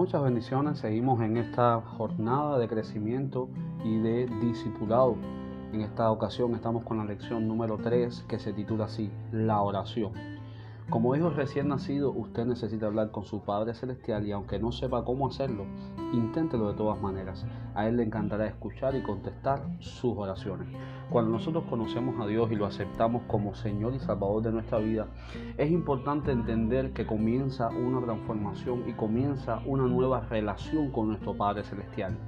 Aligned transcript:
Muchas 0.00 0.22
bendiciones. 0.22 0.78
Seguimos 0.78 1.20
en 1.20 1.36
esta 1.36 1.82
jornada 1.82 2.58
de 2.58 2.66
crecimiento 2.68 3.50
y 3.84 3.98
de 3.98 4.26
discipulado. 4.40 5.14
En 5.74 5.82
esta 5.82 6.10
ocasión 6.10 6.54
estamos 6.54 6.84
con 6.84 6.96
la 6.96 7.04
lección 7.04 7.46
número 7.46 7.76
3 7.76 8.24
que 8.26 8.38
se 8.38 8.54
titula 8.54 8.86
así, 8.86 9.10
la 9.30 9.60
oración. 9.60 10.12
Como 10.90 11.14
hijo 11.14 11.30
recién 11.30 11.68
nacido, 11.68 12.10
usted 12.10 12.44
necesita 12.46 12.86
hablar 12.86 13.12
con 13.12 13.24
su 13.24 13.44
Padre 13.44 13.74
Celestial 13.74 14.26
y 14.26 14.32
aunque 14.32 14.58
no 14.58 14.72
sepa 14.72 15.04
cómo 15.04 15.28
hacerlo, 15.28 15.64
inténtelo 16.12 16.66
de 16.66 16.76
todas 16.76 17.00
maneras. 17.00 17.46
A 17.76 17.86
Él 17.86 17.98
le 17.98 18.02
encantará 18.02 18.48
escuchar 18.48 18.96
y 18.96 19.02
contestar 19.02 19.62
sus 19.78 20.16
oraciones. 20.16 20.66
Cuando 21.08 21.30
nosotros 21.30 21.62
conocemos 21.70 22.20
a 22.20 22.26
Dios 22.26 22.50
y 22.50 22.56
lo 22.56 22.66
aceptamos 22.66 23.22
como 23.28 23.54
Señor 23.54 23.94
y 23.94 24.00
Salvador 24.00 24.42
de 24.42 24.50
nuestra 24.50 24.78
vida, 24.78 25.06
es 25.56 25.70
importante 25.70 26.32
entender 26.32 26.92
que 26.92 27.06
comienza 27.06 27.68
una 27.68 28.04
transformación 28.04 28.88
y 28.88 28.92
comienza 28.94 29.60
una 29.66 29.84
nueva 29.84 30.26
relación 30.28 30.90
con 30.90 31.06
nuestro 31.06 31.36
Padre 31.36 31.62
Celestial. 31.62 32.18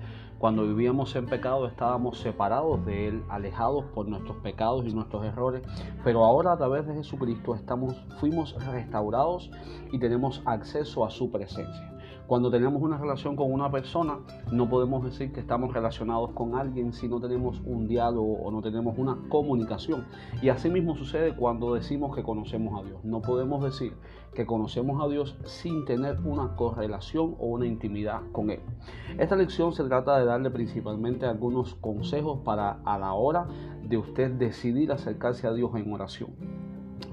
Cuando 0.43 0.67
vivíamos 0.67 1.15
en 1.15 1.27
pecado 1.27 1.69
estábamos 1.69 2.19
separados 2.19 2.85
de 2.85 3.07
Él, 3.07 3.23
alejados 3.29 3.85
por 3.95 4.09
nuestros 4.09 4.39
pecados 4.39 4.85
y 4.85 4.93
nuestros 4.93 5.25
errores, 5.25 5.63
pero 6.03 6.25
ahora 6.25 6.51
a 6.51 6.57
través 6.57 6.85
de 6.85 6.95
Jesucristo 6.95 7.55
estamos, 7.55 7.95
fuimos 8.19 8.57
restaurados 8.67 9.53
y 9.93 10.01
tenemos 10.01 10.43
acceso 10.45 11.05
a 11.05 11.11
su 11.11 11.31
presencia. 11.31 11.92
Cuando 12.33 12.51
tenemos 12.51 12.81
una 12.81 12.97
relación 12.97 13.37
con 13.37 13.53
una 13.53 13.71
persona, 13.71 14.21
no 14.51 14.67
podemos 14.67 15.05
decir 15.05 15.35
que 15.35 15.41
estamos 15.41 15.75
relacionados 15.75 16.31
con 16.31 16.55
alguien 16.55 16.95
si 16.95 17.07
no 17.07 17.21
tenemos 17.21 17.61
un 17.67 17.87
diálogo 17.87 18.39
o 18.43 18.51
no 18.51 18.63
tenemos 18.63 18.97
una 18.97 19.19
comunicación. 19.29 20.07
Y 20.41 20.49
así 20.49 20.71
mismo 20.71 20.97
sucede 20.97 21.37
cuando 21.37 21.75
decimos 21.75 22.17
que 22.17 22.23
conocemos 22.23 22.81
a 22.81 22.87
Dios. 22.89 23.05
No 23.05 23.21
podemos 23.21 23.63
decir 23.63 23.93
que 24.35 24.47
conocemos 24.47 25.05
a 25.05 25.09
Dios 25.09 25.37
sin 25.45 25.85
tener 25.85 26.21
una 26.25 26.57
correlación 26.57 27.37
o 27.39 27.49
una 27.49 27.67
intimidad 27.67 28.23
con 28.33 28.49
Él. 28.49 28.61
Esta 29.19 29.37
lección 29.37 29.75
se 29.75 29.85
trata 29.85 30.19
de 30.19 30.25
darle 30.25 30.51
principalmente 30.51 31.27
algunos 31.27 31.75
consejos 31.75 32.39
para 32.47 32.81
a 32.87 32.99
la 32.99 33.13
hora 33.13 33.47
de 33.83 33.99
usted 33.99 34.31
decidir 34.31 34.91
acercarse 34.91 35.47
a 35.47 35.53
Dios 35.53 35.71
en 35.75 35.93
oración. 35.93 36.31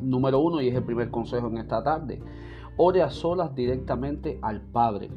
Número 0.02 0.40
uno, 0.40 0.62
y 0.62 0.70
es 0.70 0.76
el 0.76 0.84
primer 0.84 1.12
consejo 1.12 1.48
en 1.48 1.58
esta 1.58 1.84
tarde, 1.84 2.22
ore 2.78 3.02
a 3.02 3.10
solas 3.10 3.54
directamente 3.56 4.40
al 4.42 4.62
Padre. 4.62 5.10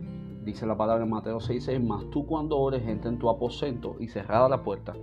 Dice 0.45 0.67
la 0.67 0.77
palabra 0.77 1.05
en 1.05 1.11
Mateo 1.11 1.39
6:6, 1.39 1.81
más 1.81 2.11
tú 2.11 2.27
cuando 2.27 2.59
ores 2.59 2.87
entra 2.87 3.11
en 3.11 3.19
tu 3.19 3.31
aposento 3.31 3.97
y 4.01 4.09
cerrada 4.09 4.49
la 4.49 4.63
puerta, 4.63 4.95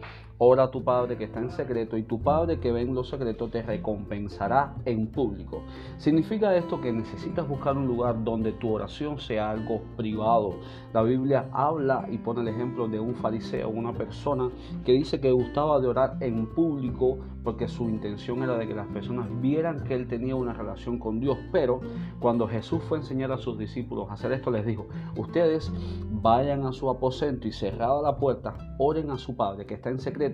Ora 0.42 0.64
a 0.64 0.72
tu 0.72 0.86
Padre 0.86 1.18
que 1.18 1.26
está 1.26 1.42
en 1.42 1.52
secreto 1.52 1.98
y 1.98 2.04
tu 2.04 2.22
Padre 2.22 2.62
que 2.62 2.72
ve 2.72 2.80
en 2.80 2.96
lo 2.96 3.04
secreto 3.04 3.50
te 3.50 3.62
recompensará 3.62 4.74
en 4.86 5.08
público. 5.08 5.64
Significa 5.98 6.56
esto 6.56 6.80
que 6.80 6.94
necesitas 6.94 7.46
buscar 7.46 7.76
un 7.76 7.88
lugar 7.88 8.24
donde 8.24 8.54
tu 8.54 8.72
oración 8.72 9.20
sea 9.20 9.52
algo 9.52 9.82
privado. 9.98 10.56
La 10.94 11.04
Biblia 11.04 11.50
habla 11.52 12.08
y 12.10 12.20
pone 12.20 12.40
el 12.40 12.48
ejemplo 12.48 12.88
de 12.88 13.02
un 13.02 13.16
fariseo, 13.16 13.68
una 13.68 13.92
persona 13.92 14.50
que 14.86 14.94
dice 14.94 15.20
que 15.20 15.30
gustaba 15.30 15.82
de 15.82 15.88
orar 15.88 16.16
en 16.22 16.46
público 16.56 17.18
porque 17.44 17.68
su 17.68 17.90
intención 17.90 18.42
era 18.42 18.58
de 18.58 18.66
que 18.66 18.76
las 18.76 18.88
personas 18.88 19.28
vieran 19.42 19.84
que 19.84 19.96
él 19.96 20.08
tenía 20.08 20.36
una 20.38 20.54
relación 20.54 21.00
con 21.00 21.20
Dios. 21.20 21.38
Pero 21.52 21.82
cuando 22.22 22.48
Jesús 22.48 22.82
fue 22.84 22.98
a 22.98 23.02
enseñar 23.02 23.34
a 23.34 23.40
sus 23.40 23.58
discípulos 23.58 24.10
a 24.10 24.14
hacer 24.14 24.32
esto, 24.32 24.52
les 24.52 24.66
dijo, 24.66 24.88
ustedes 25.18 25.70
vayan 26.12 26.66
a 26.66 26.72
su 26.72 26.90
aposento 26.90 27.48
y 27.48 27.52
cerrada 27.52 28.02
la 28.02 28.18
puerta, 28.18 28.56
oren 28.78 29.12
a 29.12 29.18
su 29.18 29.36
Padre 29.36 29.66
que 29.66 29.74
está 29.74 29.90
en 29.90 30.00
secreto 30.00 30.29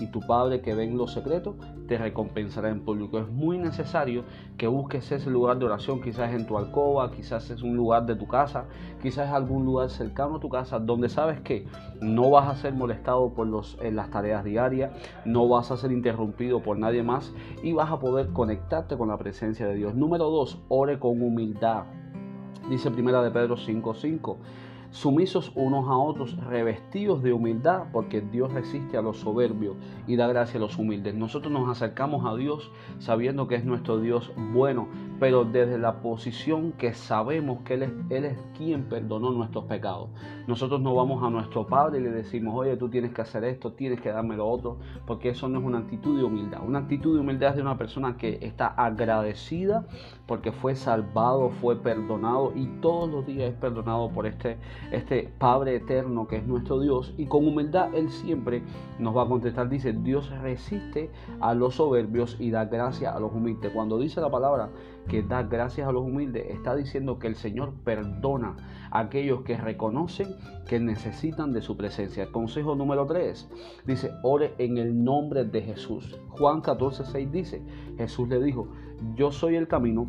y 0.00 0.06
tu 0.06 0.20
Padre 0.20 0.60
que 0.60 0.74
ve 0.74 0.84
en 0.84 0.96
lo 0.96 1.06
secreto 1.06 1.56
te 1.86 1.98
recompensará 1.98 2.68
en 2.68 2.84
público. 2.84 3.18
Es 3.18 3.28
muy 3.28 3.58
necesario 3.58 4.24
que 4.56 4.66
busques 4.66 5.10
ese 5.10 5.30
lugar 5.30 5.58
de 5.58 5.64
oración, 5.64 6.00
quizás 6.00 6.32
en 6.32 6.46
tu 6.46 6.58
alcoba, 6.58 7.10
quizás 7.10 7.50
es 7.50 7.62
un 7.62 7.76
lugar 7.76 8.06
de 8.06 8.14
tu 8.14 8.28
casa, 8.28 8.66
quizás 9.02 9.28
es 9.28 9.34
algún 9.34 9.64
lugar 9.64 9.90
cercano 9.90 10.36
a 10.36 10.40
tu 10.40 10.48
casa 10.48 10.78
donde 10.78 11.08
sabes 11.08 11.40
que 11.40 11.66
no 12.00 12.30
vas 12.30 12.48
a 12.48 12.56
ser 12.56 12.74
molestado 12.74 13.32
por 13.34 13.48
en 13.80 13.96
las 13.96 14.10
tareas 14.10 14.44
diarias, 14.44 14.92
no 15.24 15.48
vas 15.48 15.70
a 15.70 15.76
ser 15.76 15.90
interrumpido 15.90 16.60
por 16.60 16.78
nadie 16.78 17.02
más 17.02 17.32
y 17.62 17.72
vas 17.72 17.90
a 17.90 17.98
poder 17.98 18.28
conectarte 18.28 18.96
con 18.98 19.08
la 19.08 19.16
presencia 19.16 19.66
de 19.66 19.74
Dios. 19.74 19.94
Número 19.94 20.28
dos, 20.30 20.60
ore 20.68 20.98
con 20.98 21.22
humildad. 21.22 21.84
Dice 22.68 22.90
primera 22.90 23.22
de 23.22 23.30
Pedro 23.30 23.56
5:5 23.56 24.36
sumisos 24.90 25.52
unos 25.54 25.88
a 25.88 25.96
otros, 25.96 26.36
revestidos 26.44 27.22
de 27.22 27.32
humildad, 27.32 27.84
porque 27.92 28.20
Dios 28.20 28.52
resiste 28.52 28.96
a 28.96 29.02
los 29.02 29.18
soberbios 29.18 29.76
y 30.06 30.16
da 30.16 30.26
gracia 30.26 30.58
a 30.58 30.60
los 30.60 30.78
humildes. 30.78 31.14
Nosotros 31.14 31.52
nos 31.52 31.68
acercamos 31.68 32.24
a 32.26 32.36
Dios 32.36 32.70
sabiendo 32.98 33.48
que 33.48 33.56
es 33.56 33.64
nuestro 33.64 34.00
Dios 34.00 34.32
bueno, 34.52 34.88
pero 35.20 35.44
desde 35.44 35.78
la 35.78 36.00
posición 36.00 36.72
que 36.72 36.94
sabemos 36.94 37.60
que 37.64 37.74
Él 37.74 37.82
es, 37.82 37.92
Él 38.10 38.24
es 38.24 38.38
quien 38.56 38.84
perdonó 38.84 39.30
nuestros 39.30 39.64
pecados. 39.64 40.10
Nosotros 40.46 40.80
no 40.80 40.94
vamos 40.94 41.22
a 41.22 41.30
nuestro 41.30 41.66
Padre 41.66 42.00
y 42.00 42.02
le 42.02 42.10
decimos, 42.10 42.54
oye, 42.56 42.76
tú 42.76 42.88
tienes 42.88 43.12
que 43.12 43.22
hacer 43.22 43.44
esto, 43.44 43.72
tienes 43.72 44.00
que 44.00 44.10
darme 44.10 44.36
lo 44.36 44.48
otro, 44.48 44.78
porque 45.06 45.30
eso 45.30 45.48
no 45.48 45.58
es 45.58 45.64
una 45.64 45.78
actitud 45.78 46.16
de 46.16 46.24
humildad. 46.24 46.60
Una 46.66 46.80
actitud 46.80 47.14
de 47.14 47.20
humildad 47.20 47.50
es 47.50 47.56
de 47.56 47.62
una 47.62 47.76
persona 47.76 48.16
que 48.16 48.38
está 48.42 48.68
agradecida 48.68 49.86
porque 50.28 50.52
fue 50.52 50.76
salvado, 50.76 51.48
fue 51.48 51.74
perdonado 51.74 52.52
y 52.54 52.66
todos 52.82 53.08
los 53.08 53.26
días 53.26 53.50
es 53.50 53.56
perdonado 53.56 54.10
por 54.10 54.26
este, 54.26 54.58
este 54.92 55.32
Padre 55.38 55.76
eterno 55.76 56.28
que 56.28 56.36
es 56.36 56.46
nuestro 56.46 56.78
Dios. 56.80 57.14
Y 57.16 57.24
con 57.24 57.48
humildad 57.48 57.94
Él 57.94 58.10
siempre 58.10 58.62
nos 58.98 59.16
va 59.16 59.22
a 59.22 59.26
contestar. 59.26 59.70
Dice, 59.70 59.94
Dios 59.94 60.30
resiste 60.42 61.10
a 61.40 61.54
los 61.54 61.76
soberbios 61.76 62.36
y 62.38 62.50
da 62.50 62.66
gracia 62.66 63.14
a 63.14 63.18
los 63.18 63.32
humildes. 63.32 63.72
Cuando 63.72 63.98
dice 63.98 64.20
la 64.20 64.30
palabra 64.30 64.68
que 65.08 65.22
da 65.22 65.42
gracias 65.42 65.88
a 65.88 65.92
los 65.92 66.04
humildes, 66.04 66.46
está 66.50 66.76
diciendo 66.76 67.18
que 67.18 67.26
el 67.26 67.34
Señor 67.34 67.72
perdona 67.84 68.56
a 68.90 69.00
aquellos 69.00 69.42
que 69.42 69.56
reconocen 69.56 70.28
que 70.66 70.78
necesitan 70.78 71.52
de 71.52 71.62
su 71.62 71.76
presencia. 71.76 72.30
consejo 72.30 72.74
número 72.74 73.06
3 73.06 73.48
dice, 73.86 74.12
ore 74.22 74.54
en 74.58 74.78
el 74.78 75.02
nombre 75.02 75.44
de 75.44 75.62
Jesús. 75.62 76.18
Juan 76.28 76.60
14, 76.60 77.04
6 77.04 77.32
dice, 77.32 77.62
Jesús 77.96 78.28
le 78.28 78.42
dijo, 78.42 78.68
yo 79.16 79.32
soy 79.32 79.56
el 79.56 79.66
camino 79.66 80.06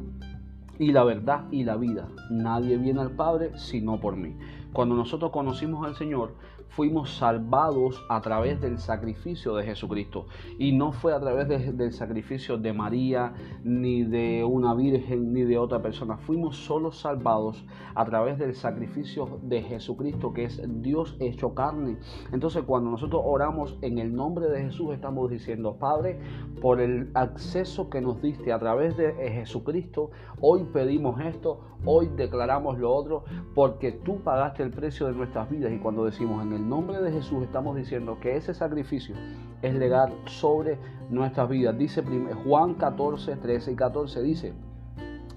y 0.77 0.91
la 0.91 1.03
verdad 1.03 1.45
y 1.51 1.63
la 1.63 1.75
vida. 1.75 2.07
Nadie 2.29 2.77
viene 2.77 3.01
al 3.01 3.11
Padre 3.11 3.51
sino 3.57 3.99
por 3.99 4.15
mí. 4.15 4.35
Cuando 4.73 4.95
nosotros 4.95 5.31
conocimos 5.31 5.85
al 5.85 5.95
Señor, 5.95 6.35
fuimos 6.69 7.17
salvados 7.17 8.03
a 8.09 8.21
través 8.21 8.61
del 8.61 8.77
sacrificio 8.77 9.55
de 9.55 9.65
Jesucristo. 9.65 10.27
Y 10.57 10.71
no 10.71 10.91
fue 10.91 11.13
a 11.13 11.19
través 11.19 11.47
del 11.47 11.91
sacrificio 11.91 12.57
de 12.57 12.73
María, 12.73 13.33
ni 13.63 14.03
de 14.03 14.43
una 14.43 14.73
virgen, 14.73 15.33
ni 15.33 15.41
de 15.41 15.57
otra 15.57 15.81
persona. 15.81 16.17
Fuimos 16.17 16.57
solo 16.57 16.91
salvados 16.91 17.65
a 17.95 18.05
través 18.05 18.37
del 18.37 18.55
sacrificio 18.55 19.39
de 19.41 19.61
Jesucristo, 19.61 20.33
que 20.33 20.45
es 20.45 20.61
Dios 20.81 21.17
hecho 21.19 21.53
carne. 21.53 21.97
Entonces 22.31 22.63
cuando 22.63 22.91
nosotros 22.91 23.21
oramos 23.25 23.77
en 23.81 23.97
el 23.97 24.13
nombre 24.13 24.47
de 24.47 24.63
Jesús, 24.63 24.93
estamos 24.93 25.29
diciendo, 25.29 25.77
Padre, 25.77 26.19
por 26.61 26.81
el 26.81 27.09
acceso 27.13 27.89
que 27.89 28.01
nos 28.01 28.21
diste 28.21 28.53
a 28.53 28.59
través 28.59 28.95
de 28.97 29.13
Jesucristo, 29.31 30.11
hoy 30.41 30.63
pedimos 30.71 31.19
esto, 31.21 31.61
hoy 31.85 32.09
declaramos 32.15 32.77
lo 32.77 32.93
otro, 32.93 33.23
porque 33.55 33.91
tú 33.91 34.21
pagaste 34.23 34.63
el 34.63 34.71
precio 34.71 35.07
de 35.07 35.13
nuestras 35.13 35.49
vidas. 35.49 35.71
Y 35.71 35.79
cuando 35.79 36.05
decimos 36.05 36.45
en 36.45 36.53
el 36.53 36.58
nombre 36.59 37.01
de 37.01 37.11
Jesús 37.11 37.43
estamos 37.43 37.75
diciendo 37.75 38.17
que 38.19 38.35
ese 38.35 38.53
sacrificio 38.53 39.15
es 39.61 39.73
legal 39.75 40.13
sobre 40.25 40.77
nuestras 41.09 41.49
vidas. 41.49 41.77
Dice 41.77 42.03
Juan 42.43 42.75
14, 42.75 43.35
13 43.35 43.71
y 43.71 43.75
14 43.75 44.21
dice, 44.21 44.53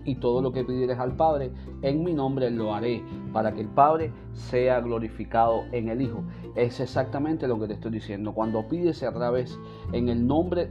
y 0.04 0.16
todo 0.16 0.42
lo 0.42 0.52
que 0.52 0.64
pidieres 0.64 0.98
al 0.98 1.16
Padre 1.16 1.52
en 1.82 2.02
mi 2.02 2.12
nombre 2.12 2.50
lo 2.50 2.74
haré 2.74 3.02
para 3.32 3.52
que 3.52 3.60
el 3.60 3.68
Padre 3.68 4.12
sea 4.32 4.80
glorificado 4.80 5.64
en 5.72 5.88
el 5.88 6.02
Hijo. 6.02 6.24
Es 6.56 6.80
exactamente 6.80 7.46
lo 7.46 7.58
que 7.60 7.68
te 7.68 7.74
estoy 7.74 7.92
diciendo. 7.92 8.32
Cuando 8.32 8.68
pides 8.68 9.02
a 9.02 9.12
través 9.12 9.58
en 9.92 10.08
el 10.08 10.26
nombre 10.26 10.70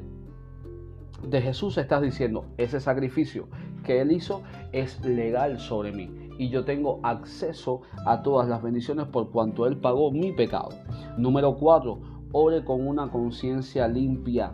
de 1.27 1.41
Jesús 1.41 1.77
estás 1.77 2.01
diciendo, 2.01 2.45
ese 2.57 2.79
sacrificio 2.79 3.47
que 3.81 4.01
Él 4.01 4.11
hizo 4.11 4.41
es 4.71 5.03
legal 5.03 5.59
sobre 5.59 5.91
mí 5.91 6.09
y 6.37 6.49
yo 6.49 6.65
tengo 6.65 6.99
acceso 7.03 7.81
a 8.05 8.23
todas 8.23 8.49
las 8.49 8.63
bendiciones 8.63 9.05
por 9.07 9.29
cuanto 9.29 9.67
Él 9.67 9.77
pagó 9.77 10.11
mi 10.11 10.31
pecado. 10.31 10.69
Número 11.17 11.55
4. 11.55 11.99
Ore 12.31 12.63
con 12.63 12.87
una 12.87 13.11
conciencia 13.11 13.87
limpia. 13.87 14.53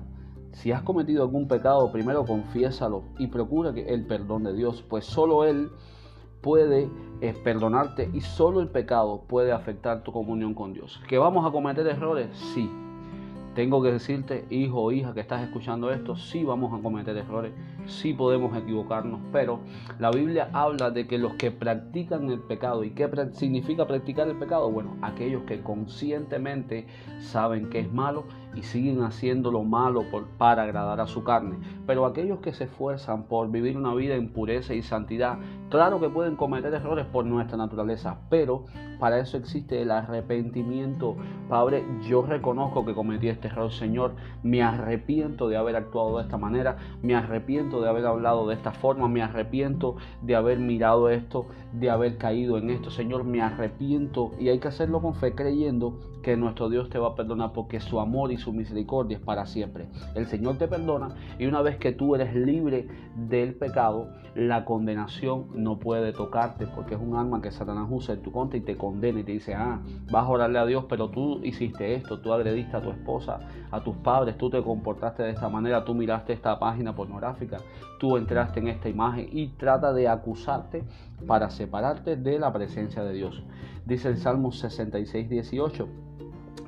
Si 0.51 0.71
has 0.71 0.81
cometido 0.81 1.24
algún 1.24 1.47
pecado, 1.47 1.89
primero 1.91 2.25
confiésalo 2.25 3.03
y 3.19 3.27
procura 3.27 3.74
que 3.74 3.88
el 3.94 4.06
perdón 4.06 4.44
de 4.44 4.53
Dios, 4.53 4.83
pues 4.89 5.06
solo 5.06 5.45
Él 5.45 5.69
puede 6.41 6.89
eh, 7.21 7.33
perdonarte 7.44 8.09
y 8.13 8.21
solo 8.21 8.59
el 8.59 8.69
pecado 8.69 9.21
puede 9.27 9.51
afectar 9.51 10.03
tu 10.03 10.12
comunión 10.12 10.53
con 10.53 10.74
Dios. 10.74 11.01
¿Que 11.07 11.18
vamos 11.18 11.45
a 11.45 11.51
cometer 11.51 11.88
errores? 11.88 12.35
Sí. 12.53 12.69
Tengo 13.57 13.81
que 13.81 13.92
decirte, 13.92 14.45
hijo 14.51 14.83
o 14.83 14.92
hija 14.92 15.15
que 15.15 15.19
estás 15.19 15.42
escuchando 15.42 15.89
esto, 15.89 16.15
sí 16.15 16.44
vamos 16.44 16.80
a 16.80 16.83
cometer 16.83 17.18
errores, 17.18 17.54
sí 17.88 18.13
podemos 18.13 18.56
equivocarnos, 18.56 19.19
pero 19.31 19.62
la 19.98 20.12
Biblia 20.12 20.51
habla 20.54 20.92
de 20.92 21.07
que 21.07 21.18
los 21.18 21.33
que 21.33 21.50
practican 21.50 22.30
el 22.30 22.39
pecado, 22.39 22.83
¿y 22.83 22.92
qué 22.92 23.09
significa 23.33 23.88
practicar 23.88 24.27
el 24.27 24.38
pecado? 24.38 24.69
Bueno, 24.69 24.95
aquellos 25.01 25.42
que 25.45 25.59
conscientemente 25.62 26.86
saben 27.18 27.71
que 27.71 27.80
es 27.80 27.92
malo 27.92 28.25
y 28.57 28.63
siguen 28.63 29.04
haciendo 29.04 29.51
lo 29.51 29.63
malo 29.63 30.04
por, 30.09 30.25
para 30.38 30.63
agradar 30.63 31.00
a 31.00 31.07
su 31.07 31.24
carne. 31.24 31.57
Pero 31.86 32.06
aquellos 32.06 32.39
que 32.39 32.54
se 32.54 32.65
esfuerzan 32.65 33.24
por 33.24 33.51
vivir 33.51 33.77
una 33.77 33.94
vida 33.94 34.15
en 34.15 34.30
pureza 34.30 34.74
y 34.74 34.81
santidad, 34.81 35.38
claro 35.69 36.00
que 36.00 36.09
pueden 36.09 36.36
cometer 36.36 36.74
errores 36.74 37.06
por 37.06 37.25
nuestra 37.25 37.57
naturaleza, 37.57 38.19
pero 38.30 38.65
para 39.00 39.19
eso 39.19 39.38
existe 39.38 39.81
el 39.81 39.92
arrepentimiento. 39.92 41.15
Padre, 41.50 41.86
yo 42.07 42.24
reconozco 42.24 42.83
que 42.83 42.95
cometí 42.95 43.27
este 43.27 43.48
error, 43.48 43.71
Señor. 43.71 44.15
Me 44.42 44.63
arrepiento 44.63 45.48
de 45.48 45.57
haber 45.57 45.75
actuado 45.75 46.18
de 46.18 46.24
esta 46.24 46.38
manera. 46.38 46.77
Me 47.03 47.15
arrepiento 47.15 47.81
de 47.81 47.89
haber 47.89 48.06
hablado 48.07 48.48
de 48.48 48.56
esta 48.56 48.71
forma. 48.71 49.07
Me 49.07 49.21
arrepiento 49.21 49.98
de 50.24 50.36
haber 50.36 50.60
mirado 50.60 51.10
esto, 51.10 51.45
de 51.74 51.92
haber 51.92 52.18
caído 52.18 52.57
en 52.57 52.71
esto, 52.71 52.89
Señor. 52.89 53.24
Me 53.24 53.42
arrepiento 53.42 54.31
y 54.39 54.50
hay 54.50 54.60
que 54.60 54.68
hacerlo 54.68 55.00
con 55.01 55.13
fe 55.13 55.36
creyendo 55.36 56.00
que 56.24 56.36
nuestro 56.36 56.68
Dios 56.69 56.89
te 56.89 56.98
va 56.98 57.10
a 57.10 57.15
perdonar 57.15 57.53
porque 57.53 57.80
su 57.80 58.00
amor 58.00 58.31
y 58.31 58.38
su 58.38 58.46
misericordia 58.53 59.17
es 59.17 59.23
para 59.23 59.45
siempre. 59.45 59.88
El 60.15 60.27
Señor 60.27 60.57
te 60.57 60.67
perdona 60.67 61.09
y 61.39 61.45
una 61.45 61.61
vez 61.61 61.77
que 61.77 61.91
tú 61.91 62.15
eres 62.15 62.35
libre 62.35 62.88
del 63.15 63.55
pecado, 63.55 64.09
la 64.35 64.65
condenación 64.65 65.47
no 65.53 65.79
puede 65.79 66.13
tocarte 66.13 66.67
porque 66.67 66.95
es 66.95 67.01
un 67.01 67.15
arma 67.15 67.41
que 67.41 67.51
Satanás 67.51 67.88
usa 67.89 68.15
en 68.15 68.21
tu 68.21 68.31
contra 68.31 68.57
y 68.57 68.61
te 68.61 68.77
condena 68.77 69.19
y 69.19 69.23
te 69.23 69.31
dice, 69.31 69.55
ah, 69.55 69.81
vas 70.11 70.23
a 70.25 70.29
orarle 70.29 70.59
a 70.59 70.65
Dios, 70.65 70.85
pero 70.88 71.09
tú 71.09 71.39
hiciste 71.44 71.95
esto, 71.95 72.19
tú 72.19 72.33
agrediste 72.33 72.77
a 72.77 72.81
tu 72.81 72.91
esposa, 72.91 73.39
a 73.71 73.83
tus 73.83 73.95
padres, 73.97 74.38
tú 74.38 74.50
te 74.50 74.61
comportaste 74.61 75.23
de 75.23 75.31
esta 75.31 75.50
manera, 75.50 75.83
tú 75.83 75.95
miraste 75.95 76.33
esta 76.33 76.59
página 76.59 76.95
pornográfica, 76.95 77.57
tú 78.00 78.17
entraste 78.17 78.59
en 78.59 78.67
esta 78.67 78.89
imagen 78.89 79.27
y 79.31 79.47
trata 79.50 79.91
de 79.93 80.07
acusarte 80.07 80.83
para 81.25 81.50
separarte 81.50 82.15
de 82.15 82.38
la 82.38 82.53
presencia 82.53 83.03
de 83.03 83.13
Dios. 83.13 83.43
Dice 83.85 84.09
el 84.09 84.17
Salmo 84.17 84.51
66, 84.51 85.29
18 85.29 85.88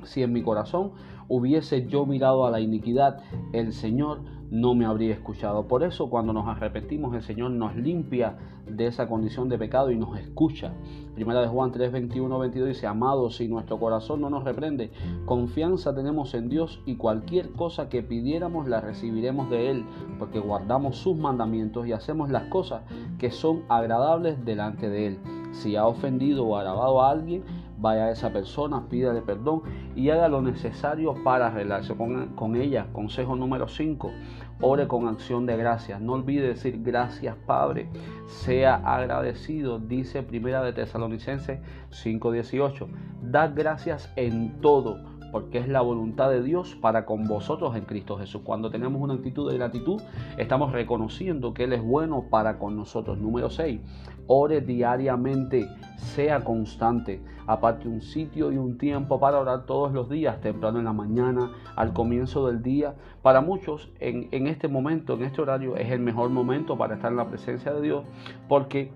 si 0.04 0.22
en 0.22 0.32
mi 0.32 0.42
corazón 0.42 0.92
hubiese 1.30 1.86
yo 1.86 2.04
mirado 2.04 2.44
a 2.44 2.50
la 2.50 2.60
iniquidad, 2.60 3.22
el 3.52 3.72
Señor 3.72 4.20
no 4.50 4.74
me 4.74 4.84
habría 4.84 5.14
escuchado. 5.14 5.68
Por 5.68 5.84
eso 5.84 6.10
cuando 6.10 6.32
nos 6.32 6.48
arrepentimos, 6.48 7.14
el 7.14 7.22
Señor 7.22 7.52
nos 7.52 7.76
limpia 7.76 8.36
de 8.66 8.86
esa 8.86 9.08
condición 9.08 9.48
de 9.48 9.56
pecado 9.56 9.92
y 9.92 9.96
nos 9.96 10.18
escucha. 10.18 10.72
Primera 11.14 11.40
de 11.40 11.46
Juan 11.46 11.70
3, 11.70 11.92
21, 11.92 12.38
22 12.38 12.68
dice, 12.68 12.86
amados, 12.88 13.36
si 13.36 13.46
nuestro 13.46 13.78
corazón 13.78 14.20
no 14.20 14.28
nos 14.28 14.42
reprende, 14.42 14.90
confianza 15.24 15.94
tenemos 15.94 16.34
en 16.34 16.48
Dios 16.48 16.82
y 16.84 16.96
cualquier 16.96 17.52
cosa 17.52 17.88
que 17.88 18.02
pidiéramos 18.02 18.68
la 18.68 18.80
recibiremos 18.80 19.48
de 19.50 19.70
Él, 19.70 19.84
porque 20.18 20.40
guardamos 20.40 20.96
sus 20.96 21.16
mandamientos 21.16 21.86
y 21.86 21.92
hacemos 21.92 22.28
las 22.28 22.44
cosas 22.44 22.82
que 23.18 23.30
son 23.30 23.62
agradables 23.68 24.44
delante 24.44 24.88
de 24.88 25.06
Él. 25.06 25.18
Si 25.52 25.76
ha 25.76 25.86
ofendido 25.86 26.44
o 26.44 26.56
alabado 26.56 27.02
a 27.02 27.10
alguien, 27.10 27.44
vaya 27.80 28.04
a 28.04 28.10
esa 28.10 28.32
persona, 28.32 28.88
pídale 28.88 29.22
perdón 29.22 29.62
y 29.96 30.10
haga 30.10 30.28
lo 30.28 30.42
necesario 30.42 31.14
para 31.24 31.46
arreglarse 31.48 31.94
con, 31.96 32.28
con 32.34 32.56
ella. 32.56 32.86
Consejo 32.92 33.36
número 33.36 33.68
5, 33.68 34.12
ore 34.60 34.86
con 34.86 35.08
acción 35.08 35.46
de 35.46 35.56
gracias. 35.56 36.00
No 36.00 36.12
olvide 36.12 36.48
decir 36.48 36.82
gracias 36.82 37.36
Padre, 37.46 37.88
sea 38.26 38.76
agradecido, 38.76 39.78
dice 39.78 40.22
Primera 40.22 40.62
de 40.62 40.72
Tesalonicenses 40.72 41.60
5:18. 41.90 42.88
Da 43.22 43.48
gracias 43.48 44.12
en 44.16 44.60
todo 44.60 45.19
porque 45.32 45.58
es 45.58 45.68
la 45.68 45.80
voluntad 45.80 46.30
de 46.30 46.42
Dios 46.42 46.76
para 46.80 47.04
con 47.04 47.26
vosotros 47.26 47.76
en 47.76 47.84
Cristo 47.84 48.18
Jesús. 48.18 48.42
Cuando 48.44 48.70
tenemos 48.70 49.00
una 49.00 49.14
actitud 49.14 49.50
de 49.50 49.56
gratitud, 49.56 50.00
estamos 50.36 50.72
reconociendo 50.72 51.54
que 51.54 51.64
Él 51.64 51.72
es 51.72 51.82
bueno 51.82 52.26
para 52.30 52.58
con 52.58 52.76
nosotros. 52.76 53.18
Número 53.18 53.50
6, 53.50 53.80
ore 54.26 54.60
diariamente, 54.60 55.68
sea 55.96 56.40
constante, 56.44 57.22
aparte 57.46 57.88
un 57.88 58.00
sitio 58.00 58.52
y 58.52 58.58
un 58.58 58.78
tiempo 58.78 59.18
para 59.18 59.38
orar 59.38 59.66
todos 59.66 59.92
los 59.92 60.08
días, 60.08 60.40
temprano 60.40 60.78
en 60.78 60.84
la 60.84 60.92
mañana, 60.92 61.52
al 61.76 61.92
comienzo 61.92 62.46
del 62.46 62.62
día. 62.62 62.94
Para 63.22 63.40
muchos, 63.40 63.90
en, 64.00 64.28
en 64.30 64.46
este 64.46 64.68
momento, 64.68 65.14
en 65.14 65.24
este 65.24 65.42
horario, 65.42 65.76
es 65.76 65.90
el 65.90 66.00
mejor 66.00 66.30
momento 66.30 66.76
para 66.78 66.94
estar 66.94 67.10
en 67.10 67.16
la 67.16 67.28
presencia 67.28 67.72
de 67.72 67.82
Dios, 67.82 68.04
porque 68.48 68.92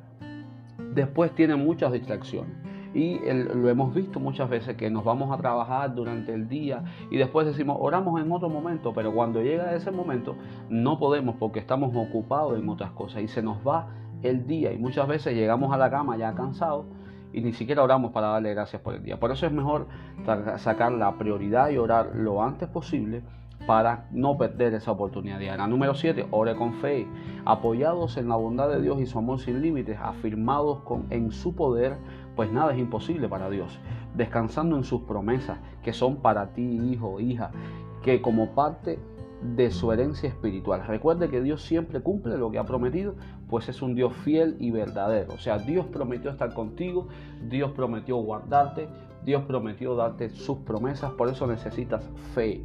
después 0.95 1.35
tiene 1.35 1.57
muchas 1.57 1.93
distracciones. 1.93 2.64
Y 2.95 3.19
lo 3.19 3.69
hemos 3.69 3.93
visto 3.93 4.21
muchas 4.21 4.49
veces 4.49 4.77
que 4.77 4.89
nos 4.89 5.05
vamos 5.05 5.33
a 5.33 5.37
trabajar 5.37 5.95
durante 5.95 6.33
el 6.33 6.49
día 6.49 6.85
y 7.11 7.17
después 7.17 7.47
decimos, 7.47 7.77
oramos 7.81 8.21
en 8.21 8.31
otro 8.31 8.49
momento, 8.49 8.93
pero 8.95 9.13
cuando 9.13 9.43
llega 9.43 9.75
ese 9.75 9.91
momento 9.91 10.37
no 10.71 10.99
podemos 10.99 11.35
porque 11.37 11.59
estamos 11.59 11.95
ocupados 11.95 12.57
en 12.57 12.69
otras 12.69 12.93
cosas 12.93 13.23
y 13.23 13.29
se 13.29 13.43
nos 13.43 13.59
va 13.67 13.89
el 14.23 14.47
día 14.47 14.73
y 14.73 14.79
muchas 14.79 15.09
veces 15.09 15.35
llegamos 15.35 15.73
a 15.73 15.77
la 15.77 15.91
cama 15.91 16.17
ya 16.17 16.35
cansados 16.35 16.87
y 17.33 17.41
ni 17.41 17.53
siquiera 17.53 17.83
oramos 17.83 18.13
para 18.13 18.29
darle 18.29 18.55
gracias 18.55 18.81
por 18.81 18.95
el 18.95 19.03
día. 19.03 19.19
Por 19.19 19.33
eso 19.33 19.45
es 19.45 19.53
mejor 19.53 19.89
sacar 20.59 20.93
la 20.93 21.19
prioridad 21.19 21.71
y 21.71 21.79
orar 21.79 22.13
lo 22.15 22.43
antes 22.43 22.69
posible 22.69 23.23
para 23.67 24.07
no 24.11 24.37
perder 24.37 24.75
esa 24.75 24.93
oportunidad 24.93 25.39
diaria. 25.39 25.67
Número 25.67 25.95
7, 25.95 26.27
ore 26.31 26.55
con 26.57 26.75
fe, 26.75 27.07
apoyados 27.45 28.17
en 28.17 28.29
la 28.29 28.37
bondad 28.37 28.69
de 28.69 28.81
Dios 28.81 29.01
y 29.01 29.07
su 29.07 29.19
amor 29.19 29.41
sin 29.41 29.63
límites, 29.63 29.99
afirmados 30.01 30.81
con, 30.81 31.07
en 31.11 31.33
su 31.33 31.55
poder, 31.55 31.97
pues 32.37 32.53
nada 32.53 32.73
es 32.73 32.79
imposible 32.79 33.29
para 33.29 33.49
Dios, 33.49 33.79
descansando 34.15 34.77
en 34.77 34.85
sus 34.85 35.03
promesas 35.03 35.59
que 35.83 35.93
son 35.93 36.17
para 36.17 36.53
ti, 36.53 36.63
hijo, 36.63 37.21
hija, 37.21 37.51
que 38.03 38.21
como 38.21 38.51
parte 38.51 38.99
de 39.43 39.71
su 39.71 39.93
herencia 39.93 40.29
espiritual. 40.29 40.87
Recuerde 40.87 41.29
que 41.29 41.43
Dios 41.43 41.63
siempre 41.63 42.01
cumple 42.01 42.39
lo 42.39 42.51
que 42.51 42.59
ha 42.59 42.65
prometido, 42.65 43.15
pues 43.49 43.69
es 43.69 43.83
un 43.83 43.95
Dios 43.95 44.13
fiel 44.25 44.57
y 44.59 44.71
verdadero. 44.71 45.35
O 45.35 45.39
sea, 45.39 45.59
Dios 45.59 45.87
prometió 45.87 46.31
estar 46.31 46.55
contigo, 46.55 47.09
Dios 47.49 47.73
prometió 47.73 48.17
guardarte, 48.17 48.89
Dios 49.25 49.45
prometió 49.45 49.97
darte 49.97 50.31
sus 50.31 50.59
promesas, 50.59 51.13
por 51.13 51.29
eso 51.29 51.47
necesitas 51.47 52.09
fe. 52.35 52.65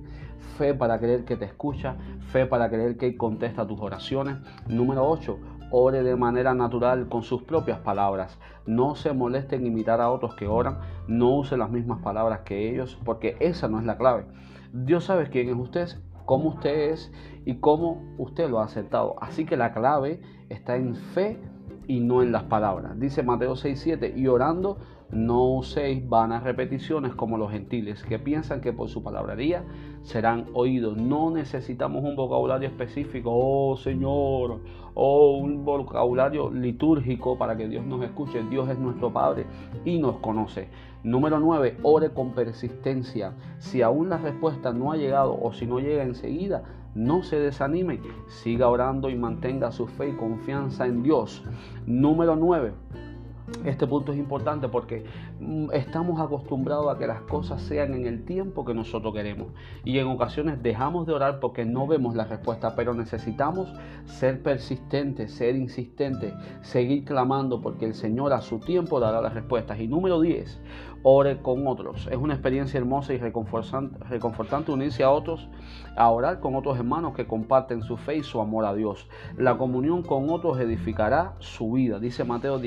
Fe 0.58 0.74
para 0.74 1.00
creer 1.00 1.26
que 1.26 1.38
te 1.38 1.46
escucha, 1.46 1.96
fe 2.32 2.46
para 2.46 2.70
creer 2.70 2.98
que 2.98 3.16
contesta 3.16 3.68
tus 3.68 3.80
oraciones. 3.80 4.38
Número 4.68 5.08
8, 5.08 5.38
ore 5.72 6.04
de 6.04 6.16
manera 6.16 6.54
natural 6.54 7.08
con 7.08 7.24
sus 7.24 7.44
propias 7.44 7.80
palabras. 7.80 8.38
No 8.66 8.96
se 8.96 9.14
moleste 9.14 9.56
en 9.56 9.68
imitar 9.68 10.02
a 10.02 10.12
otros 10.12 10.36
que 10.36 10.48
oran, 10.48 10.80
no 11.08 11.30
use 11.36 11.58
las 11.58 11.70
mismas 11.70 12.00
palabras 12.00 12.42
que 12.42 12.70
ellos, 12.70 12.98
porque 13.06 13.38
esa 13.40 13.68
no 13.68 13.80
es 13.80 13.86
la 13.86 13.98
clave. 13.98 14.26
Dios 14.74 15.06
sabe 15.06 15.30
quién 15.30 15.50
es 15.50 15.56
usted, 15.56 15.90
cómo 16.30 16.50
usted 16.50 16.92
es 16.92 17.12
y 17.44 17.56
cómo 17.56 18.04
usted 18.20 18.52
lo 18.52 18.60
ha 18.60 18.66
aceptado. 18.66 19.16
Así 19.20 19.46
que 19.46 19.58
la 19.58 19.74
clave 19.74 20.22
está 20.50 20.76
en 20.76 20.96
fe 20.96 21.40
y 21.88 22.02
no 22.02 22.22
en 22.22 22.32
las 22.32 22.44
palabras. 22.44 23.00
Dice 23.00 23.24
Mateo 23.24 23.56
6:7, 23.56 24.14
y 24.16 24.28
orando 24.28 24.78
no 25.10 25.56
uséis 25.56 26.08
vanas 26.08 26.44
repeticiones 26.44 27.16
como 27.16 27.40
los 27.40 27.50
gentiles, 27.50 28.04
que 28.04 28.20
piensan 28.20 28.62
que 28.62 28.72
por 28.72 28.90
su 28.90 29.02
palabrería 29.02 29.64
serán 30.04 30.46
oídos. 30.54 30.98
No 30.98 31.30
necesitamos 31.32 32.04
un 32.04 32.16
vocabulario 32.16 32.68
específico, 32.68 33.32
oh 33.34 33.78
Señor, 33.78 34.60
o 34.94 35.38
un 35.38 35.66
vocabulario 35.66 36.50
litúrgico 36.52 37.38
para 37.38 37.56
que 37.56 37.68
Dios 37.68 37.86
nos 37.86 38.04
escuche. 38.04 38.44
Dios 38.50 38.70
es 38.70 38.80
nuestro 38.80 39.12
Padre 39.12 39.46
y 39.86 40.00
nos 40.00 40.18
conoce. 40.18 40.70
Número 41.04 41.40
9, 41.40 41.78
ore 41.84 42.12
con 42.12 42.34
persistencia. 42.34 43.34
Si 43.60 43.82
aún 43.82 44.10
la 44.10 44.18
respuesta 44.18 44.74
no 44.74 44.92
ha 44.92 44.98
llegado 44.98 45.40
o 45.42 45.54
si 45.54 45.66
no 45.66 45.80
llega 45.80 46.04
enseguida, 46.04 46.64
no 46.96 47.24
se 47.24 47.40
desanime, 47.40 48.00
siga 48.28 48.68
orando 48.68 49.10
y 49.10 49.16
mantenga 49.16 49.72
su 49.72 49.88
fe 49.88 50.10
y 50.10 50.14
confianza 50.14 50.88
en 50.88 51.04
Dios. 51.04 51.44
Número 51.86 52.36
9. 52.36 52.74
Este 53.66 53.86
punto 53.88 54.14
es 54.14 54.18
importante 54.18 54.70
porque 54.70 55.06
mm, 55.40 55.72
estamos 55.74 56.20
acostumbrados 56.22 56.94
a 56.94 56.98
que 56.98 57.08
las 57.08 57.22
cosas 57.22 57.62
sean 57.62 57.94
en 57.94 58.06
el 58.06 58.24
tiempo 58.24 58.64
que 58.64 58.74
nosotros 58.74 59.14
queremos 59.14 59.48
y 59.84 60.00
en 60.00 60.08
ocasiones 60.08 60.64
dejamos 60.64 61.06
de 61.08 61.14
orar 61.14 61.40
porque 61.40 61.66
no 61.66 61.86
vemos 61.86 62.16
la 62.16 62.26
respuesta, 62.26 62.76
pero 62.76 62.94
necesitamos 62.94 63.74
ser 64.06 64.42
persistentes, 64.42 65.34
ser 65.34 65.56
insistentes, 65.56 66.34
seguir 66.62 67.04
clamando 67.04 67.62
porque 67.62 67.86
el 67.86 67.96
Señor 67.96 68.34
a 68.34 68.42
su 68.42 68.60
tiempo 68.60 69.00
dará 69.00 69.22
las 69.22 69.34
respuestas. 69.34 69.80
Y 69.80 69.88
número 69.88 70.22
10, 70.22 70.62
ore 71.04 71.42
con 71.42 71.68
otros. 71.68 72.08
Es 72.12 72.18
una 72.18 72.34
experiencia 72.34 72.78
hermosa 72.78 73.14
y 73.14 73.18
reconfortante, 73.18 74.72
unirse 74.72 75.04
a 75.04 75.12
otros, 75.12 75.48
a 75.96 76.10
orar 76.10 76.40
con 76.40 76.56
otros 76.56 76.78
hermanos 76.78 77.14
que 77.16 77.28
comparten 77.28 77.84
su 77.84 77.98
fe 77.98 78.18
y 78.18 78.24
su 78.24 78.42
amor 78.42 78.66
a 78.66 78.74
Dios. 78.74 79.08
La 79.38 79.58
comunión 79.58 80.04
con 80.04 80.30
otros 80.30 80.60
edificará 80.60 81.36
su 81.40 81.72
vida, 81.74 82.00
dice 82.00 82.24
Mateo 82.24 82.60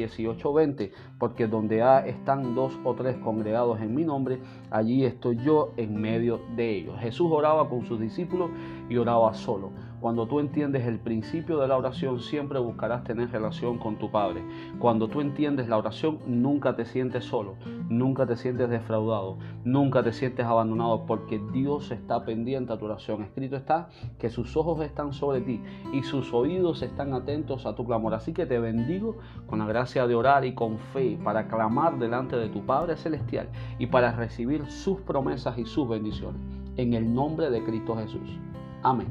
18:20, 0.76 0.93
porque 1.19 1.47
donde 1.47 1.83
están 2.07 2.55
dos 2.55 2.79
o 2.85 2.95
tres 2.95 3.17
congregados 3.19 3.81
en 3.81 3.95
mi 3.95 4.05
nombre, 4.05 4.41
allí 4.71 5.05
estoy 5.05 5.37
yo 5.38 5.73
en 5.76 6.00
medio 6.00 6.41
de 6.57 6.76
ellos. 6.76 6.99
Jesús 7.00 7.31
oraba 7.31 7.69
con 7.69 7.85
sus 7.85 8.00
discípulos 8.00 8.50
y 8.88 8.97
oraba 8.97 9.35
solo. 9.35 9.71
Cuando 10.02 10.26
tú 10.26 10.41
entiendes 10.41 10.85
el 10.85 10.99
principio 10.99 11.61
de 11.61 11.69
la 11.69 11.76
oración, 11.76 12.19
siempre 12.19 12.59
buscarás 12.59 13.05
tener 13.05 13.31
relación 13.31 13.79
con 13.79 14.00
tu 14.00 14.11
Padre. 14.11 14.43
Cuando 14.81 15.07
tú 15.07 15.21
entiendes 15.21 15.69
la 15.69 15.79
oración, 15.79 16.19
nunca 16.26 16.75
te 16.75 16.85
sientes 16.85 17.25
solo, 17.25 17.55
nunca 17.88 18.26
te 18.26 18.37
sientes 18.37 18.69
defraudado, 18.69 19.38
nunca 19.62 20.02
te 20.02 20.12
sientes 20.12 20.45
abandonado, 20.45 21.07
porque 21.07 21.41
Dios 21.52 21.93
está 21.93 22.25
pendiente 22.25 22.73
a 22.73 22.79
tu 22.79 22.87
oración. 22.87 23.23
Escrito 23.23 23.55
está 23.55 23.91
que 24.19 24.29
sus 24.29 24.57
ojos 24.57 24.81
están 24.81 25.12
sobre 25.12 25.41
ti 25.41 25.61
y 25.93 26.02
sus 26.02 26.35
oídos 26.35 26.83
están 26.83 27.14
atentos 27.14 27.64
a 27.64 27.76
tu 27.76 27.85
clamor. 27.85 28.14
Así 28.14 28.33
que 28.33 28.45
te 28.45 28.59
bendigo 28.59 29.19
con 29.47 29.61
la 29.61 29.67
gracia 29.67 30.09
de 30.09 30.17
orar 30.17 30.45
y 30.45 30.55
con 30.62 30.78
fe 30.78 31.19
para 31.25 31.49
clamar 31.49 31.99
delante 31.99 32.37
de 32.37 32.49
tu 32.49 32.64
Padre 32.64 32.97
Celestial 32.97 33.49
y 33.81 33.88
para 33.88 34.12
recibir 34.12 34.64
sus 34.71 35.00
promesas 35.00 35.59
y 35.59 35.64
sus 35.64 35.88
bendiciones. 35.88 36.40
en 36.76 36.95
el 36.95 37.12
nombre 37.12 37.50
de 37.50 37.64
Cristo 37.64 37.97
Jesús. 37.97 38.38
Amén. 38.85 39.09